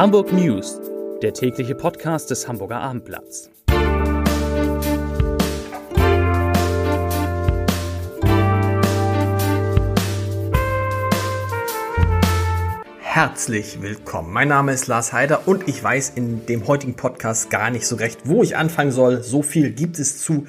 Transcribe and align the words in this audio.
Hamburg 0.00 0.32
News, 0.32 0.80
der 1.20 1.34
tägliche 1.34 1.74
Podcast 1.74 2.30
des 2.30 2.48
Hamburger 2.48 2.80
Abendblatts. 2.80 3.50
Herzlich 13.00 13.82
willkommen. 13.82 14.32
Mein 14.32 14.48
Name 14.48 14.72
ist 14.72 14.86
Lars 14.86 15.12
Heider 15.12 15.46
und 15.46 15.68
ich 15.68 15.84
weiß 15.84 16.14
in 16.16 16.46
dem 16.46 16.66
heutigen 16.66 16.94
Podcast 16.94 17.50
gar 17.50 17.68
nicht 17.68 17.86
so 17.86 17.96
recht, 17.96 18.20
wo 18.24 18.42
ich 18.42 18.56
anfangen 18.56 18.92
soll. 18.92 19.22
So 19.22 19.42
viel 19.42 19.70
gibt 19.70 19.98
es 19.98 20.22
zu 20.22 20.46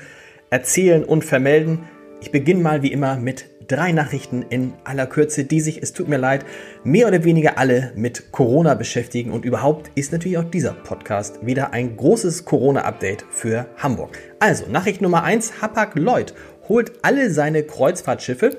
erzählen 0.49 1.03
und 1.03 1.25
vermelden. 1.25 1.89
Ich 2.21 2.31
beginne 2.31 2.61
mal 2.61 2.83
wie 2.83 2.93
immer 2.93 3.17
mit 3.17 3.50
drei 3.71 3.93
Nachrichten 3.93 4.43
in 4.49 4.73
aller 4.83 5.07
Kürze, 5.07 5.45
die 5.45 5.61
sich, 5.61 5.81
es 5.81 5.93
tut 5.93 6.09
mir 6.09 6.17
leid, 6.17 6.45
mehr 6.83 7.07
oder 7.07 7.23
weniger 7.23 7.57
alle 7.57 7.93
mit 7.95 8.31
Corona 8.31 8.73
beschäftigen. 8.73 9.31
Und 9.31 9.45
überhaupt 9.45 9.91
ist 9.95 10.11
natürlich 10.11 10.37
auch 10.37 10.43
dieser 10.43 10.73
Podcast 10.73 11.45
wieder 11.45 11.71
ein 11.71 11.95
großes 11.95 12.43
Corona-Update 12.45 13.25
für 13.29 13.67
Hamburg. 13.77 14.17
Also, 14.39 14.65
Nachricht 14.69 15.01
Nummer 15.01 15.23
eins: 15.23 15.61
Hapag-Lloyd 15.61 16.33
holt 16.67 16.91
alle 17.01 17.31
seine 17.31 17.63
Kreuzfahrtschiffe 17.63 18.57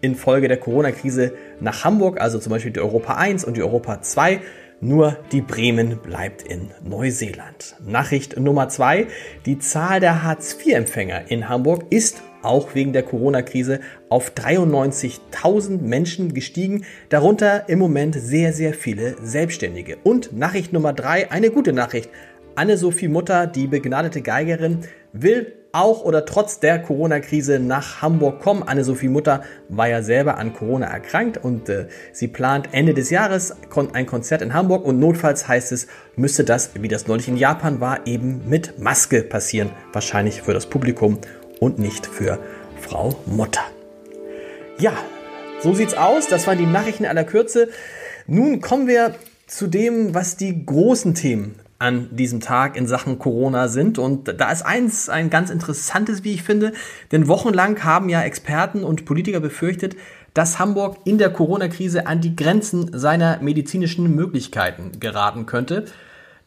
infolge 0.00 0.48
der 0.48 0.58
Corona-Krise 0.58 1.32
nach 1.60 1.84
Hamburg, 1.84 2.20
also 2.20 2.38
zum 2.38 2.50
Beispiel 2.50 2.72
die 2.72 2.80
Europa 2.80 3.14
1 3.14 3.44
und 3.44 3.56
die 3.56 3.62
Europa 3.62 4.02
2. 4.02 4.40
Nur 4.80 5.16
die 5.30 5.42
Bremen 5.42 5.98
bleibt 5.98 6.42
in 6.42 6.70
Neuseeland. 6.82 7.76
Nachricht 7.86 8.38
Nummer 8.38 8.68
zwei: 8.68 9.06
Die 9.46 9.58
Zahl 9.58 10.00
der 10.00 10.22
Hartz-IV-Empfänger 10.22 11.30
in 11.30 11.48
Hamburg 11.48 11.84
ist 11.90 12.22
auch 12.42 12.74
wegen 12.74 12.92
der 12.92 13.02
Corona-Krise 13.02 13.80
auf 14.08 14.32
93.000 14.32 15.80
Menschen 15.80 16.34
gestiegen, 16.34 16.84
darunter 17.08 17.68
im 17.68 17.78
Moment 17.78 18.14
sehr, 18.14 18.52
sehr 18.52 18.74
viele 18.74 19.16
Selbstständige. 19.22 19.98
Und 20.02 20.32
Nachricht 20.32 20.72
Nummer 20.72 20.92
drei, 20.92 21.30
eine 21.30 21.50
gute 21.50 21.72
Nachricht. 21.72 22.10
Anne-Sophie 22.54 23.08
Mutter, 23.08 23.46
die 23.46 23.66
begnadete 23.66 24.20
Geigerin, 24.20 24.80
will 25.12 25.54
auch 25.72 26.04
oder 26.04 26.26
trotz 26.26 26.60
der 26.60 26.78
Corona-Krise 26.80 27.58
nach 27.58 28.02
Hamburg 28.02 28.40
kommen. 28.40 28.62
Anne-Sophie 28.62 29.08
Mutter 29.08 29.42
war 29.68 29.88
ja 29.88 30.02
selber 30.02 30.36
an 30.36 30.52
Corona 30.52 30.86
erkrankt 30.86 31.38
und 31.38 31.68
äh, 31.68 31.86
sie 32.12 32.28
plant 32.28 32.68
Ende 32.72 32.92
des 32.92 33.08
Jahres 33.10 33.56
ein 33.94 34.06
Konzert 34.06 34.42
in 34.42 34.52
Hamburg 34.52 34.84
und 34.84 34.98
notfalls 34.98 35.48
heißt 35.48 35.72
es, 35.72 35.86
müsste 36.14 36.44
das, 36.44 36.70
wie 36.74 36.88
das 36.88 37.06
neulich 37.06 37.28
in 37.28 37.38
Japan 37.38 37.80
war, 37.80 38.06
eben 38.06 38.42
mit 38.48 38.78
Maske 38.78 39.22
passieren. 39.22 39.70
Wahrscheinlich 39.92 40.42
für 40.42 40.52
das 40.52 40.66
Publikum 40.66 41.18
und 41.62 41.78
nicht 41.78 42.06
für 42.06 42.40
Frau 42.80 43.14
Mutter. 43.24 43.62
Ja, 44.80 44.94
so 45.60 45.72
sieht's 45.72 45.94
aus. 45.94 46.26
Das 46.26 46.48
waren 46.48 46.58
die 46.58 46.66
Nachrichten 46.66 47.06
aller 47.06 47.22
Kürze. 47.22 47.68
Nun 48.26 48.60
kommen 48.60 48.88
wir 48.88 49.14
zu 49.46 49.68
dem, 49.68 50.12
was 50.12 50.36
die 50.36 50.66
großen 50.66 51.14
Themen 51.14 51.54
an 51.78 52.08
diesem 52.10 52.40
Tag 52.40 52.76
in 52.76 52.88
Sachen 52.88 53.20
Corona 53.20 53.68
sind. 53.68 54.00
Und 54.00 54.40
da 54.40 54.50
ist 54.50 54.62
eins 54.62 55.08
ein 55.08 55.30
ganz 55.30 55.50
interessantes, 55.50 56.24
wie 56.24 56.32
ich 56.32 56.42
finde, 56.42 56.72
denn 57.12 57.28
wochenlang 57.28 57.84
haben 57.84 58.08
ja 58.08 58.22
Experten 58.22 58.82
und 58.82 59.04
Politiker 59.04 59.38
befürchtet, 59.38 59.94
dass 60.34 60.58
Hamburg 60.58 60.96
in 61.04 61.18
der 61.18 61.30
Corona-Krise 61.30 62.08
an 62.08 62.20
die 62.20 62.34
Grenzen 62.34 62.90
seiner 62.92 63.38
medizinischen 63.40 64.12
Möglichkeiten 64.16 64.98
geraten 64.98 65.46
könnte. 65.46 65.84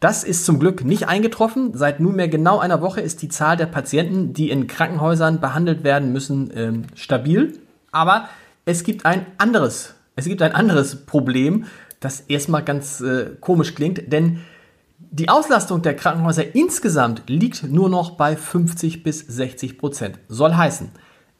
Das 0.06 0.22
ist 0.22 0.44
zum 0.44 0.60
Glück 0.60 0.84
nicht 0.84 1.08
eingetroffen. 1.08 1.72
Seit 1.74 1.98
nunmehr 1.98 2.28
genau 2.28 2.60
einer 2.60 2.80
Woche 2.80 3.00
ist 3.00 3.22
die 3.22 3.28
Zahl 3.28 3.56
der 3.56 3.66
Patienten, 3.66 4.34
die 4.34 4.50
in 4.50 4.68
Krankenhäusern 4.68 5.40
behandelt 5.40 5.82
werden 5.82 6.12
müssen, 6.12 6.52
ähm, 6.54 6.84
stabil. 6.94 7.58
Aber 7.90 8.28
es 8.66 8.84
gibt 8.84 9.04
ein 9.04 9.26
anderes, 9.38 9.94
es 10.14 10.26
gibt 10.26 10.42
ein 10.42 10.52
anderes 10.52 11.06
Problem, 11.06 11.64
das 11.98 12.20
erstmal 12.20 12.62
ganz 12.62 13.00
äh, 13.00 13.30
komisch 13.40 13.74
klingt, 13.74 14.12
denn 14.12 14.42
die 15.00 15.28
Auslastung 15.28 15.82
der 15.82 15.96
Krankenhäuser 15.96 16.54
insgesamt 16.54 17.24
liegt 17.26 17.64
nur 17.64 17.88
noch 17.88 18.10
bei 18.10 18.36
50 18.36 19.02
bis 19.02 19.18
60 19.18 19.76
Prozent. 19.76 20.20
Soll 20.28 20.54
heißen, 20.54 20.88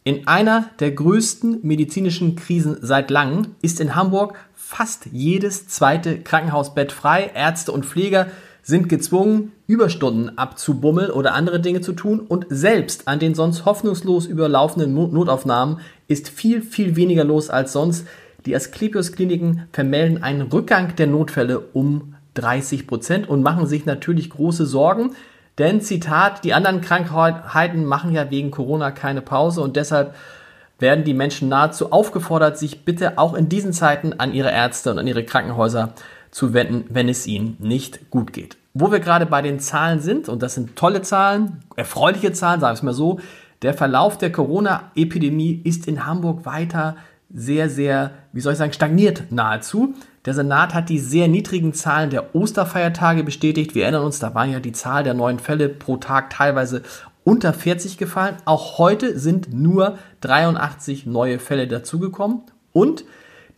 in 0.03 0.27
einer 0.27 0.71
der 0.81 0.91
größten 0.91 1.61
medizinischen 1.63 2.35
Krisen 2.35 2.79
seit 2.81 3.13
langem 3.13 3.55
ist 3.63 3.79
in 3.81 3.95
Hamburg 3.95 4.37
fast 4.55 5.07
jedes 5.13 5.69
zweite 5.69 6.19
Krankenhausbett 6.21 6.91
frei. 6.91 7.31
Ärzte 7.33 7.71
und 7.71 7.87
Pfleger 7.87 8.27
sind 8.67 8.89
gezwungen, 8.89 9.53
Überstunden 9.69 10.37
abzubummeln 10.37 11.13
oder 11.13 11.35
andere 11.35 11.61
Dinge 11.61 11.83
zu 11.83 11.93
tun 11.93 12.19
und 12.19 12.47
selbst 12.49 13.07
an 13.07 13.21
den 13.21 13.37
sonst 13.37 13.65
hoffnungslos 13.65 14.27
überlaufenden 14.27 14.93
Notaufnahmen 14.93 15.79
ist 16.09 16.29
viel, 16.29 16.63
viel 16.63 16.97
weniger 16.97 17.23
los 17.23 17.49
als 17.49 17.73
sonst. 17.73 18.09
Die 18.45 18.57
Asklepios-Kliniken 18.57 19.69
vermelden 19.73 20.25
einen 20.25 20.43
Rückgang 20.43 20.97
der 20.97 21.07
Notfälle 21.07 21.61
um 21.75 22.17
30 22.35 22.89
Prozent 22.89 23.29
und 23.29 23.41
machen 23.41 23.69
sich 23.69 23.87
natürlich 23.87 24.31
große 24.31 24.67
Sorgen. 24.67 25.13
Denn, 25.59 25.81
Zitat, 25.81 26.43
die 26.43 26.53
anderen 26.53 26.81
Krankheiten 26.81 27.85
machen 27.85 28.11
ja 28.11 28.33
wegen 28.33 28.51
Corona 28.51 28.91
keine 28.91 29.23
Pause 29.23 29.61
und 29.61 29.77
deshalb 29.77 30.17
werden 30.81 31.05
die 31.05 31.15
Menschen 31.15 31.49
nahezu 31.49 31.93
aufgefordert, 31.93 32.59
sich 32.59 32.85
bitte 32.85 33.17
auch 33.17 33.35
in 33.35 33.49
diesen 33.49 33.73
Zeiten 33.73 34.15
an 34.19 34.35
ihre 34.35 34.51
Ärzte 34.51 34.91
und 34.91 34.99
an 34.99 35.07
ihre 35.07 35.25
Krankenhäuser 35.25 35.95
zu 36.31 36.53
wenden, 36.55 36.85
wenn 36.89 37.09
es 37.09 37.27
ihnen 37.27 37.57
nicht 37.59 38.11
gut 38.11 38.33
geht. 38.33 38.57
Wo 38.75 38.91
wir 38.91 39.01
gerade 39.01 39.27
bei 39.27 39.43
den 39.43 39.61
Zahlen 39.61 40.01
sind, 40.01 40.29
und 40.29 40.43
das 40.43 40.55
sind 40.55 40.77
tolle 40.77 41.03
Zahlen, 41.03 41.65
erfreuliche 41.77 42.33
Zahlen, 42.33 42.61
sagen 42.61 42.73
wir 42.73 42.79
es 42.79 42.83
mal 42.83 42.93
so, 42.93 43.21
der 43.63 43.75
Verlauf 43.75 44.19
der 44.19 44.33
Corona-Epidemie 44.33 45.63
ist 45.65 45.89
in 45.89 46.05
Hamburg 46.05 46.45
weiter 46.45 46.97
sehr, 47.33 47.69
sehr, 47.69 48.13
wie 48.33 48.41
soll 48.41 48.53
ich 48.53 48.59
sagen, 48.59 48.73
stagniert 48.73 49.25
nahezu. 49.31 49.95
Der 50.25 50.35
Senat 50.35 50.75
hat 50.75 50.89
die 50.89 50.99
sehr 50.99 51.29
niedrigen 51.29 51.73
Zahlen 51.73 52.11
der 52.11 52.35
Osterfeiertage 52.35 53.25
bestätigt. 53.25 53.75
Wir 53.75 53.85
erinnern 53.85 54.05
uns, 54.05 54.19
da 54.19 54.35
waren 54.35 54.53
ja 54.53 54.61
die 54.61 54.73
Zahl 54.73 55.05
der 55.05 55.15
neuen 55.15 55.39
Fälle 55.39 55.69
pro 55.69 55.97
Tag 55.97 56.31
teilweise 56.31 56.83
unter 57.25 57.53
40 57.53 57.99
gefallen. 57.99 58.37
Auch 58.45 58.79
heute 58.79 59.19
sind 59.19 59.53
nur 59.53 59.99
83 60.21 61.07
neue 61.07 61.39
Fälle 61.39 61.67
dazugekommen. 61.67 62.43
Und 62.73 63.05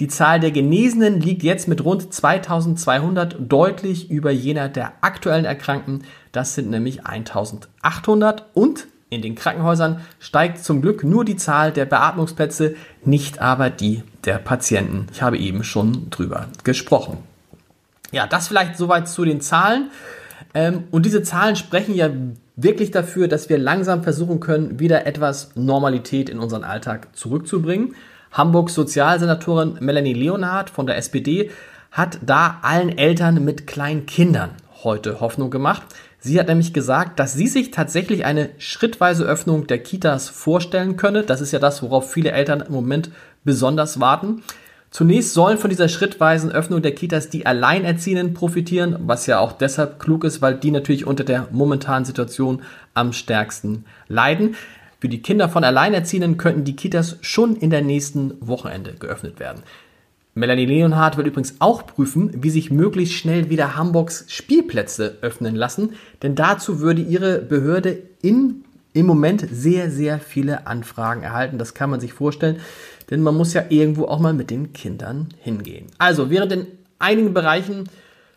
die 0.00 0.08
Zahl 0.08 0.38
der 0.38 0.52
Genesenen 0.52 1.20
liegt 1.20 1.42
jetzt 1.42 1.66
mit 1.66 1.84
rund 1.84 2.14
2200 2.14 3.36
deutlich 3.40 4.10
über 4.10 4.30
jener 4.30 4.68
der 4.68 4.92
aktuellen 5.00 5.44
Erkrankten. 5.44 6.04
Das 6.30 6.54
sind 6.54 6.70
nämlich 6.70 7.04
1800 7.04 8.46
und 8.54 8.86
in 9.10 9.22
den 9.22 9.34
Krankenhäusern 9.34 10.00
steigt 10.18 10.62
zum 10.62 10.82
Glück 10.82 11.02
nur 11.02 11.24
die 11.24 11.36
Zahl 11.36 11.72
der 11.72 11.86
Beatmungsplätze, 11.86 12.76
nicht 13.04 13.40
aber 13.40 13.70
die 13.70 14.02
der 14.24 14.38
Patienten. 14.38 15.06
Ich 15.12 15.22
habe 15.22 15.38
eben 15.38 15.64
schon 15.64 16.10
drüber 16.10 16.46
gesprochen. 16.62 17.18
Ja, 18.12 18.26
das 18.26 18.48
vielleicht 18.48 18.76
soweit 18.76 19.08
zu 19.08 19.24
den 19.24 19.40
Zahlen. 19.40 19.90
Ähm, 20.54 20.84
und 20.90 21.06
diese 21.06 21.22
Zahlen 21.22 21.56
sprechen 21.56 21.94
ja 21.94 22.10
wirklich 22.54 22.90
dafür, 22.90 23.28
dass 23.28 23.48
wir 23.48 23.58
langsam 23.58 24.02
versuchen 24.02 24.40
können, 24.40 24.78
wieder 24.78 25.06
etwas 25.06 25.56
Normalität 25.56 26.28
in 26.28 26.38
unseren 26.38 26.64
Alltag 26.64 27.16
zurückzubringen. 27.16 27.94
Hamburgs 28.32 28.74
Sozialsenatorin 28.74 29.78
Melanie 29.80 30.14
Leonhardt 30.14 30.70
von 30.70 30.86
der 30.86 30.96
SPD 30.96 31.50
hat 31.90 32.18
da 32.22 32.58
allen 32.62 32.96
Eltern 32.96 33.44
mit 33.44 33.66
kleinen 33.66 34.06
Kindern 34.06 34.50
heute 34.84 35.20
Hoffnung 35.20 35.50
gemacht. 35.50 35.82
Sie 36.20 36.38
hat 36.38 36.48
nämlich 36.48 36.72
gesagt, 36.72 37.18
dass 37.18 37.34
sie 37.34 37.46
sich 37.46 37.70
tatsächlich 37.70 38.24
eine 38.24 38.50
schrittweise 38.58 39.24
Öffnung 39.24 39.66
der 39.66 39.78
Kitas 39.78 40.28
vorstellen 40.28 40.96
könne. 40.96 41.22
Das 41.22 41.40
ist 41.40 41.52
ja 41.52 41.58
das, 41.58 41.82
worauf 41.82 42.12
viele 42.12 42.32
Eltern 42.32 42.60
im 42.60 42.72
Moment 42.72 43.10
besonders 43.44 44.00
warten. 44.00 44.42
Zunächst 44.90 45.34
sollen 45.34 45.58
von 45.58 45.68
dieser 45.68 45.88
schrittweisen 45.88 46.50
Öffnung 46.50 46.80
der 46.80 46.94
Kitas 46.94 47.28
die 47.28 47.44
Alleinerziehenden 47.44 48.32
profitieren, 48.32 48.96
was 49.00 49.26
ja 49.26 49.38
auch 49.38 49.52
deshalb 49.52 49.98
klug 49.98 50.24
ist, 50.24 50.40
weil 50.40 50.54
die 50.54 50.70
natürlich 50.70 51.06
unter 51.06 51.24
der 51.24 51.46
momentanen 51.50 52.06
Situation 52.06 52.62
am 52.94 53.12
stärksten 53.12 53.84
leiden. 54.08 54.56
Für 55.00 55.08
die 55.08 55.22
Kinder 55.22 55.48
von 55.48 55.62
Alleinerziehenden 55.62 56.38
könnten 56.38 56.64
die 56.64 56.74
Kitas 56.74 57.18
schon 57.20 57.54
in 57.54 57.70
der 57.70 57.82
nächsten 57.82 58.34
Wochenende 58.40 58.94
geöffnet 58.94 59.38
werden. 59.38 59.62
Melanie 60.34 60.66
Leonhardt 60.66 61.16
will 61.16 61.26
übrigens 61.26 61.56
auch 61.60 61.86
prüfen, 61.86 62.42
wie 62.42 62.50
sich 62.50 62.70
möglichst 62.72 63.14
schnell 63.14 63.48
wieder 63.48 63.76
Hamburgs 63.76 64.24
Spielplätze 64.28 65.18
öffnen 65.20 65.54
lassen, 65.54 65.90
denn 66.22 66.34
dazu 66.34 66.80
würde 66.80 67.02
ihre 67.02 67.38
Behörde 67.40 68.02
in, 68.22 68.64
im 68.92 69.06
Moment 69.06 69.46
sehr, 69.50 69.90
sehr 69.90 70.18
viele 70.18 70.66
Anfragen 70.66 71.22
erhalten. 71.22 71.58
Das 71.58 71.74
kann 71.74 71.90
man 71.90 72.00
sich 72.00 72.12
vorstellen, 72.12 72.58
denn 73.10 73.22
man 73.22 73.36
muss 73.36 73.54
ja 73.54 73.64
irgendwo 73.68 74.06
auch 74.06 74.20
mal 74.20 74.34
mit 74.34 74.50
den 74.50 74.72
Kindern 74.72 75.28
hingehen. 75.38 75.86
Also, 75.98 76.28
während 76.28 76.52
in 76.52 76.66
einigen 76.98 77.34
Bereichen 77.34 77.88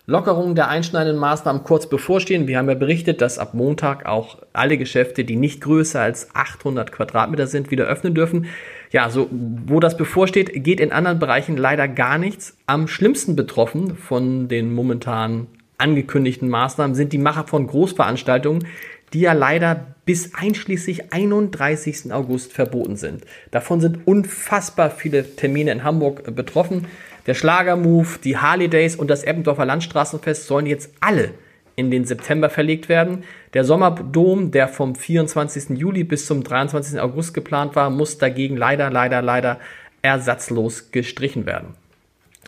Lockerungen 0.05 0.55
der 0.55 0.67
einschneidenden 0.67 1.19
Maßnahmen 1.19 1.63
kurz 1.63 1.87
bevorstehen. 1.87 2.47
Wir 2.47 2.57
haben 2.57 2.67
ja 2.67 2.75
berichtet, 2.75 3.21
dass 3.21 3.37
ab 3.37 3.53
Montag 3.53 4.05
auch 4.05 4.39
alle 4.51 4.77
Geschäfte, 4.77 5.23
die 5.23 5.35
nicht 5.35 5.61
größer 5.61 6.01
als 6.01 6.33
800 6.33 6.91
Quadratmeter 6.91 7.47
sind, 7.47 7.71
wieder 7.71 7.85
öffnen 7.85 8.15
dürfen. 8.15 8.47
Ja, 8.91 9.09
so, 9.09 9.29
wo 9.31 9.79
das 9.79 9.97
bevorsteht, 9.97 10.63
geht 10.63 10.79
in 10.79 10.91
anderen 10.91 11.19
Bereichen 11.19 11.55
leider 11.55 11.87
gar 11.87 12.17
nichts. 12.17 12.57
Am 12.65 12.87
schlimmsten 12.87 13.35
betroffen 13.35 13.95
von 13.95 14.47
den 14.47 14.73
momentan 14.73 15.47
angekündigten 15.77 16.49
Maßnahmen 16.49 16.95
sind 16.95 17.13
die 17.13 17.17
Macher 17.17 17.47
von 17.47 17.67
Großveranstaltungen, 17.67 18.67
die 19.13 19.21
ja 19.21 19.33
leider 19.33 19.87
bis 20.05 20.33
einschließlich 20.35 21.13
31. 21.13 22.13
August 22.13 22.53
verboten 22.53 22.95
sind. 22.95 23.25
Davon 23.51 23.81
sind 23.81 24.07
unfassbar 24.07 24.89
viele 24.89 25.35
Termine 25.35 25.71
in 25.71 25.83
Hamburg 25.83 26.35
betroffen. 26.35 26.87
Der 27.27 27.33
Schlagermove, 27.33 28.19
die 28.23 28.37
Harley 28.37 28.67
Days 28.67 28.95
und 28.95 29.09
das 29.09 29.23
Eppendorfer 29.23 29.65
Landstraßenfest 29.65 30.47
sollen 30.47 30.65
jetzt 30.65 30.91
alle 30.99 31.33
in 31.75 31.91
den 31.91 32.05
September 32.05 32.49
verlegt 32.49 32.89
werden. 32.89 33.23
Der 33.53 33.63
Sommerdom, 33.63 34.51
der 34.51 34.67
vom 34.67 34.95
24. 34.95 35.77
Juli 35.77 36.03
bis 36.03 36.25
zum 36.25 36.43
23. 36.43 36.99
August 36.99 37.33
geplant 37.33 37.75
war, 37.75 37.89
muss 37.89 38.17
dagegen 38.17 38.57
leider, 38.57 38.89
leider, 38.89 39.21
leider 39.21 39.59
ersatzlos 40.01 40.91
gestrichen 40.91 41.45
werden. 41.45 41.75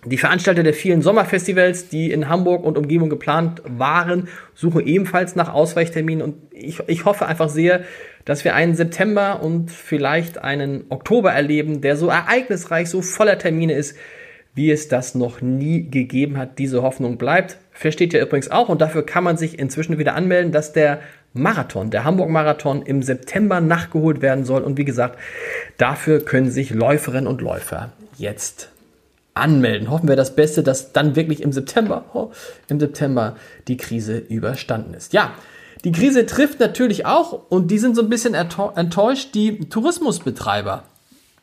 Die 0.06 0.18
Veranstalter 0.18 0.64
der 0.64 0.74
vielen 0.74 1.02
Sommerfestivals, 1.02 1.88
die 1.88 2.12
in 2.12 2.28
Hamburg 2.28 2.66
und 2.66 2.78
Umgebung 2.78 3.10
geplant 3.10 3.62
waren, 3.66 4.28
suchen 4.54 4.86
ebenfalls 4.86 5.38
nach 5.38 5.54
Ausweichterminen 5.54 6.22
und 6.22 6.36
ich, 6.52 6.82
ich 6.88 7.06
hoffe 7.06 7.26
einfach 7.26 7.48
sehr, 7.48 7.84
dass 8.26 8.44
wir 8.44 8.54
einen 8.54 8.76
September 8.76 9.42
und 9.42 9.72
vielleicht 9.72 10.40
einen 10.40 10.86
Oktober 10.90 11.32
erleben, 11.32 11.80
der 11.80 11.96
so 11.96 12.10
ereignisreich, 12.10 12.90
so 12.90 13.02
voller 13.02 13.38
Termine 13.38 13.74
ist, 13.74 13.98
wie 14.56 14.72
es 14.72 14.88
das 14.88 15.16
noch 15.16 15.42
nie 15.42 15.90
gegeben 15.90 16.38
hat. 16.38 16.60
Diese 16.60 16.84
Hoffnung 16.84 17.18
bleibt. 17.18 17.58
Versteht 17.72 18.14
ihr 18.14 18.22
übrigens 18.22 18.52
auch 18.52 18.70
und 18.70 18.82
dafür 18.82 19.06
kann 19.06 19.24
man 19.24 19.38
sich 19.38 19.58
inzwischen 19.58 19.98
wieder 19.98 20.16
anmelden, 20.16 20.52
dass 20.52 20.74
der 20.74 21.00
Marathon, 21.34 21.90
der 21.90 22.04
Hamburg-Marathon 22.04 22.84
im 22.84 23.02
September 23.02 23.60
nachgeholt 23.60 24.22
werden 24.22 24.46
soll. 24.46 24.62
Und 24.62 24.78
wie 24.78 24.86
gesagt, 24.86 25.18
dafür 25.78 26.24
können 26.24 26.52
sich 26.52 26.70
Läuferinnen 26.70 27.28
und 27.28 27.42
Läufer 27.42 27.92
jetzt 28.18 28.70
anmelden. 29.34 29.90
Hoffen 29.90 30.08
wir 30.08 30.16
das 30.16 30.36
Beste, 30.36 30.62
dass 30.62 30.94
dann 30.94 31.16
wirklich 31.16 31.42
im 31.42 31.52
September, 31.52 32.06
oh, 32.14 32.32
im 32.68 32.80
September 32.80 33.36
die 33.68 33.78
Krise 33.78 34.18
überstanden 34.18 34.94
ist. 34.94 35.14
Ja, 35.14 35.34
die 35.84 35.92
Krise 35.92 36.26
trifft 36.28 36.60
natürlich 36.60 37.06
auch, 37.06 37.50
und 37.50 37.72
die 37.72 37.80
sind 37.80 37.96
so 37.96 38.04
ein 38.04 38.10
bisschen 38.10 38.36
enttäuscht, 38.36 39.34
die 39.34 39.68
Tourismusbetreiber 39.70 40.84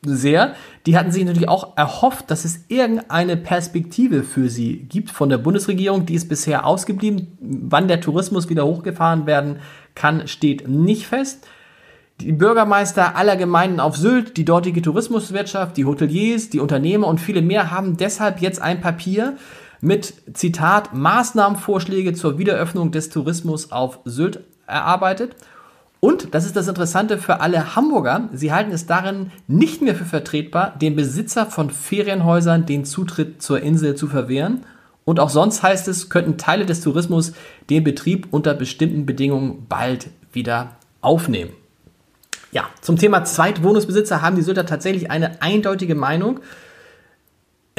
sehr. 0.05 0.55
Die 0.87 0.97
hatten 0.97 1.13
sich 1.13 1.25
natürlich 1.25 1.49
auch 1.49 1.77
erhofft, 1.77 2.31
dass 2.31 2.45
es 2.45 2.65
irgendeine 2.69 3.37
Perspektive 3.37 4.23
für 4.23 4.49
sie 4.49 4.79
gibt 4.89 5.11
von 5.11 5.29
der 5.29 5.39
Bundesregierung. 5.39 6.07
Die 6.07 6.15
ist 6.15 6.29
bisher 6.29 6.65
ausgeblieben. 6.67 7.37
Wann 7.41 7.89
der 7.89 8.01
Tourismus 8.01 8.49
wieder 8.49 8.65
hochgefahren 8.67 9.27
werden 9.27 9.61
kann, 9.95 10.27
steht 10.27 10.69
nicht 10.69 11.07
fest. 11.07 11.47
Die 12.21 12.33
Bürgermeister 12.33 13.17
aller 13.17 13.37
Gemeinden 13.37 13.81
auf 13.81 13.97
Sylt, 13.97 14.37
die 14.37 14.45
dortige 14.45 14.83
Tourismuswirtschaft, 14.83 15.77
die 15.77 15.87
Hoteliers, 15.87 16.51
die 16.51 16.61
Unternehmer 16.61 17.07
und 17.07 17.19
viele 17.19 17.41
mehr 17.41 17.71
haben 17.71 17.97
deshalb 17.97 18.41
jetzt 18.41 18.61
ein 18.61 18.83
Papier 18.83 19.37
mit 19.81 20.13
Zitat 20.35 20.93
Maßnahmenvorschläge 20.93 22.13
zur 22.13 22.39
Wiederöffnung 22.39 22.91
des 22.91 23.09
Tourismus 23.09 23.73
auf 23.73 24.01
Sylt 24.05 24.41
erarbeitet. 24.67 25.35
Und, 26.01 26.35
das 26.35 26.47
ist 26.47 26.57
das 26.57 26.67
Interessante 26.67 27.19
für 27.19 27.41
alle 27.41 27.77
Hamburger, 27.77 28.31
sie 28.33 28.53
halten 28.53 28.73
es 28.73 28.87
darin 28.87 29.31
nicht 29.47 29.83
mehr 29.83 29.95
für 29.95 30.07
vertretbar, 30.07 30.75
dem 30.81 30.97
Besitzer 30.97 31.45
von 31.45 31.69
Ferienhäusern 31.69 32.65
den 32.65 32.87
Zutritt 32.87 33.43
zur 33.43 33.61
Insel 33.61 33.95
zu 33.95 34.09
verwehren. 34.09 34.65
Und 35.05 35.21
auch 35.21 35.29
sonst 35.29 35.63
heißt 35.63 35.89
es, 35.89 36.09
könnten 36.09 36.39
Teile 36.39 36.65
des 36.65 36.81
Tourismus 36.81 37.33
den 37.69 37.85
Betrieb 37.85 38.29
unter 38.31 38.55
bestimmten 38.55 39.05
Bedingungen 39.05 39.67
bald 39.69 40.09
wieder 40.33 40.77
aufnehmen. 41.03 41.51
Ja, 42.53 42.65
zum 42.81 42.97
Thema 42.97 43.25
Zweitwohnungsbesitzer 43.25 44.23
haben 44.23 44.37
die 44.37 44.43
Sylter 44.43 44.67
tatsächlich 44.67 45.11
eine 45.11 45.43
eindeutige 45.43 45.95
Meinung. 45.95 46.41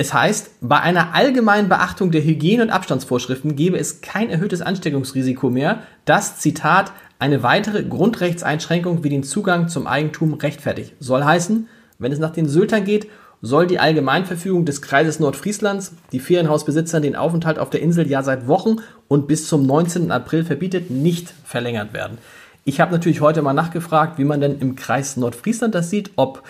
Es 0.02 0.16
heißt, 0.16 0.62
bei 0.62 0.80
einer 0.80 1.14
allgemeinen 1.14 1.70
Beachtung 1.70 2.10
der 2.10 2.24
Hygiene- 2.24 2.64
und 2.64 2.72
Abstandsvorschriften 2.72 3.56
gebe 3.56 3.78
es 3.78 4.02
kein 4.02 4.32
erhöhtes 4.32 4.64
Ansteckungsrisiko 4.64 5.52
mehr, 5.52 5.84
das, 6.06 6.40
Zitat, 6.40 6.92
eine 7.20 7.44
weitere 7.44 7.84
Grundrechtseinschränkung 7.84 9.04
wie 9.04 9.10
den 9.10 9.22
Zugang 9.22 9.68
zum 9.68 9.86
Eigentum 9.86 10.34
rechtfertigt. 10.34 10.96
Soll 11.00 11.24
heißen, 11.24 11.68
wenn 12.00 12.12
es 12.12 12.18
nach 12.18 12.32
den 12.32 12.50
Syltern 12.50 12.84
geht, 12.84 13.10
soll 13.44 13.68
die 13.68 13.78
Allgemeinverfügung 13.78 14.66
des 14.66 14.82
Kreises 14.82 15.20
Nordfrieslands 15.20 15.94
die 16.12 16.20
Ferienhausbesitzern 16.20 17.04
den 17.04 17.16
Aufenthalt 17.16 17.60
auf 17.60 17.70
der 17.70 17.84
Insel 17.84 18.10
ja 18.10 18.24
seit 18.24 18.48
Wochen 18.48 18.78
und 19.08 19.28
bis 19.28 19.48
zum 19.48 19.68
19. 19.68 20.12
April 20.12 20.44
verbietet, 20.44 20.90
nicht 20.90 21.32
verlängert 21.44 21.94
werden. 21.94 22.18
Ich 22.66 22.82
habe 22.82 22.92
natürlich 22.92 23.22
heute 23.22 23.44
mal 23.44 23.54
nachgefragt, 23.54 24.18
wie 24.18 24.26
man 24.26 24.42
denn 24.42 24.58
im 24.62 24.76
Kreis 24.76 25.16
Nordfriesland 25.16 25.76
das 25.76 25.92
sieht, 25.92 26.10
ob 26.16 26.42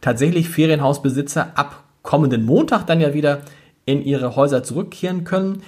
tatsächlich 0.00 0.48
Ferienhausbesitzer 0.48 1.52
ab 1.54 1.83
kommenden 2.04 2.44
Montag 2.44 2.86
dann 2.86 3.00
ja 3.00 3.12
wieder 3.12 3.40
in 3.84 4.04
ihre 4.04 4.36
Häuser 4.36 4.62
zurückkehren 4.62 5.24
können. 5.24 5.62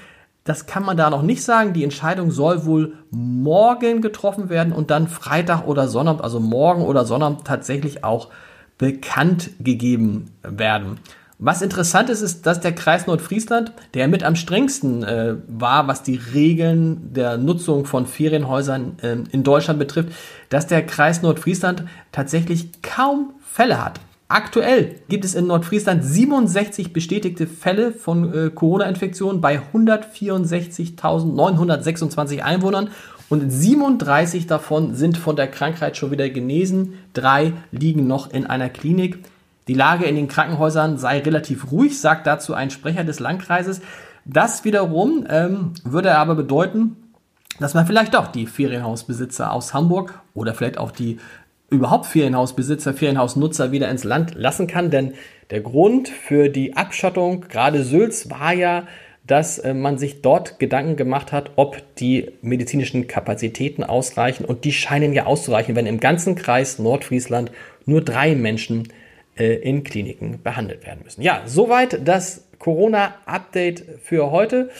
Das 0.44 0.66
kann 0.66 0.84
man 0.84 0.96
da 0.96 1.10
noch 1.10 1.22
nicht 1.22 1.42
sagen. 1.42 1.72
Die 1.72 1.82
Entscheidung 1.82 2.30
soll 2.30 2.64
wohl 2.64 2.92
morgen 3.10 4.00
getroffen 4.00 4.48
werden 4.48 4.72
und 4.72 4.92
dann 4.92 5.08
Freitag 5.08 5.66
oder 5.66 5.88
Sonnabend, 5.88 6.22
also 6.22 6.38
morgen 6.38 6.82
oder 6.82 7.04
Sonnabend 7.04 7.44
tatsächlich 7.44 8.04
auch 8.04 8.28
bekannt 8.78 9.50
gegeben 9.58 10.26
werden. 10.42 11.00
Was 11.38 11.60
interessant 11.60 12.08
ist, 12.08 12.22
ist, 12.22 12.46
dass 12.46 12.60
der 12.60 12.74
Kreis 12.74 13.06
Nordfriesland, 13.06 13.72
der 13.92 14.08
mit 14.08 14.22
am 14.22 14.36
strengsten 14.36 15.02
äh, 15.02 15.34
war, 15.48 15.86
was 15.86 16.02
die 16.02 16.16
Regeln 16.16 17.12
der 17.12 17.36
Nutzung 17.36 17.84
von 17.84 18.06
Ferienhäusern 18.06 18.98
äh, 19.02 19.16
in 19.32 19.42
Deutschland 19.42 19.78
betrifft, 19.78 20.10
dass 20.48 20.66
der 20.66 20.86
Kreis 20.86 21.20
Nordfriesland 21.20 21.84
tatsächlich 22.10 22.82
kaum 22.82 23.34
Fälle 23.42 23.84
hat. 23.84 24.00
Aktuell 24.28 24.96
gibt 25.08 25.24
es 25.24 25.36
in 25.36 25.46
Nordfriesland 25.46 26.04
67 26.04 26.92
bestätigte 26.92 27.46
Fälle 27.46 27.92
von 27.92 28.34
äh, 28.34 28.50
Corona-Infektionen 28.50 29.40
bei 29.40 29.60
164.926 29.72 32.40
Einwohnern 32.40 32.90
und 33.28 33.48
37 33.48 34.48
davon 34.48 34.96
sind 34.96 35.16
von 35.16 35.36
der 35.36 35.46
Krankheit 35.46 35.96
schon 35.96 36.10
wieder 36.10 36.28
genesen. 36.28 36.94
Drei 37.12 37.52
liegen 37.70 38.08
noch 38.08 38.32
in 38.32 38.46
einer 38.46 38.68
Klinik. 38.68 39.20
Die 39.68 39.74
Lage 39.74 40.06
in 40.06 40.16
den 40.16 40.26
Krankenhäusern 40.26 40.98
sei 40.98 41.20
relativ 41.20 41.70
ruhig, 41.70 42.00
sagt 42.00 42.26
dazu 42.26 42.54
ein 42.54 42.70
Sprecher 42.70 43.04
des 43.04 43.20
Landkreises. 43.20 43.80
Das 44.24 44.64
wiederum 44.64 45.24
ähm, 45.28 45.74
würde 45.84 46.16
aber 46.16 46.34
bedeuten, 46.34 46.96
dass 47.60 47.74
man 47.74 47.86
vielleicht 47.86 48.14
doch 48.14 48.26
die 48.26 48.46
Ferienhausbesitzer 48.46 49.52
aus 49.52 49.72
Hamburg 49.72 50.18
oder 50.34 50.52
vielleicht 50.52 50.78
auch 50.78 50.90
die 50.90 51.20
überhaupt 51.70 52.06
Ferienhausbesitzer, 52.06 52.94
Ferienhausnutzer 52.94 53.72
wieder 53.72 53.90
ins 53.90 54.04
Land 54.04 54.34
lassen 54.34 54.66
kann. 54.66 54.90
Denn 54.90 55.14
der 55.50 55.60
Grund 55.60 56.08
für 56.08 56.48
die 56.48 56.76
Abschottung, 56.76 57.42
gerade 57.42 57.82
Sülz, 57.82 58.30
war 58.30 58.52
ja, 58.52 58.86
dass 59.26 59.58
äh, 59.58 59.74
man 59.74 59.98
sich 59.98 60.22
dort 60.22 60.58
Gedanken 60.58 60.96
gemacht 60.96 61.32
hat, 61.32 61.52
ob 61.56 61.82
die 61.96 62.30
medizinischen 62.42 63.06
Kapazitäten 63.06 63.82
ausreichen. 63.82 64.44
Und 64.44 64.64
die 64.64 64.72
scheinen 64.72 65.12
ja 65.12 65.26
auszureichen, 65.26 65.74
wenn 65.74 65.86
im 65.86 66.00
ganzen 66.00 66.36
Kreis 66.36 66.78
Nordfriesland 66.78 67.50
nur 67.84 68.02
drei 68.02 68.34
Menschen 68.34 68.88
äh, 69.36 69.54
in 69.54 69.84
Kliniken 69.84 70.42
behandelt 70.42 70.86
werden 70.86 71.00
müssen. 71.04 71.22
Ja, 71.22 71.42
soweit 71.46 72.06
das 72.06 72.46
Corona-Update 72.58 73.84
für 74.02 74.30
heute. 74.30 74.70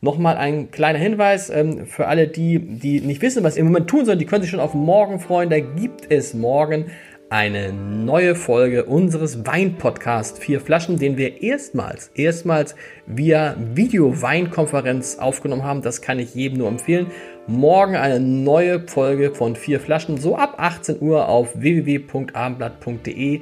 Nochmal 0.00 0.36
ein 0.36 0.70
kleiner 0.70 0.98
Hinweis 0.98 1.50
ähm, 1.50 1.86
für 1.86 2.06
alle 2.06 2.28
die, 2.28 2.58
die 2.58 3.00
nicht 3.00 3.22
wissen, 3.22 3.42
was 3.42 3.56
im 3.56 3.66
Moment 3.66 3.88
tun 3.88 4.04
sollen. 4.04 4.18
Die 4.18 4.26
können 4.26 4.42
sich 4.42 4.50
schon 4.50 4.60
auf 4.60 4.74
morgen 4.74 5.20
freuen. 5.20 5.50
Da 5.50 5.60
gibt 5.60 6.10
es 6.10 6.34
morgen 6.34 6.86
eine 7.28 7.72
neue 7.72 8.36
Folge 8.36 8.84
unseres 8.84 9.44
Wein-Podcasts 9.44 10.38
Vier 10.38 10.60
Flaschen, 10.60 10.98
den 10.98 11.16
wir 11.16 11.42
erstmals, 11.42 12.10
erstmals 12.14 12.76
via 13.06 13.56
Video-Weinkonferenz 13.74 15.18
aufgenommen 15.18 15.64
haben. 15.64 15.82
Das 15.82 16.02
kann 16.02 16.20
ich 16.20 16.34
jedem 16.34 16.58
nur 16.58 16.68
empfehlen. 16.68 17.08
Morgen 17.48 17.96
eine 17.96 18.20
neue 18.20 18.86
Folge 18.86 19.34
von 19.34 19.56
Vier 19.56 19.80
Flaschen, 19.80 20.18
so 20.18 20.36
ab 20.36 20.54
18 20.58 21.00
Uhr 21.00 21.28
auf 21.28 21.60
www.abendblatt.de 21.60 23.40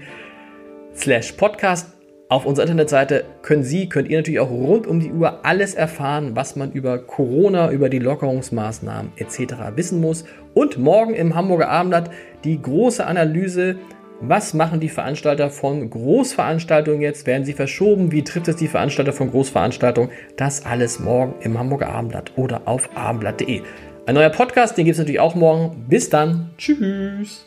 slash 0.94 1.32
podcast. 1.32 1.93
Auf 2.34 2.46
unserer 2.46 2.64
Internetseite 2.64 3.26
können 3.42 3.62
Sie, 3.62 3.88
könnt 3.88 4.08
ihr 4.08 4.18
natürlich 4.18 4.40
auch 4.40 4.50
rund 4.50 4.88
um 4.88 4.98
die 4.98 5.12
Uhr 5.12 5.44
alles 5.44 5.74
erfahren, 5.74 6.34
was 6.34 6.56
man 6.56 6.72
über 6.72 6.98
Corona, 6.98 7.70
über 7.70 7.88
die 7.88 8.00
Lockerungsmaßnahmen 8.00 9.12
etc. 9.14 9.54
wissen 9.76 10.00
muss. 10.00 10.24
Und 10.52 10.76
morgen 10.76 11.14
im 11.14 11.36
Hamburger 11.36 11.68
Abendblatt 11.68 12.10
die 12.42 12.60
große 12.60 13.06
Analyse, 13.06 13.76
was 14.20 14.52
machen 14.52 14.80
die 14.80 14.88
Veranstalter 14.88 15.48
von 15.48 15.88
Großveranstaltungen 15.88 17.02
jetzt? 17.02 17.24
Werden 17.28 17.44
sie 17.44 17.52
verschoben? 17.52 18.10
Wie 18.10 18.24
trifft 18.24 18.48
es 18.48 18.56
die 18.56 18.66
Veranstalter 18.66 19.12
von 19.12 19.30
Großveranstaltungen? 19.30 20.10
Das 20.36 20.66
alles 20.66 20.98
morgen 20.98 21.36
im 21.42 21.56
Hamburger 21.56 21.90
Abendblatt 21.90 22.32
oder 22.34 22.62
auf 22.64 22.90
abendblatt.de. 22.96 23.62
Ein 24.06 24.14
neuer 24.16 24.30
Podcast, 24.30 24.76
den 24.76 24.86
gibt 24.86 24.94
es 24.94 24.98
natürlich 24.98 25.20
auch 25.20 25.36
morgen. 25.36 25.86
Bis 25.88 26.10
dann. 26.10 26.50
Tschüss. 26.58 27.46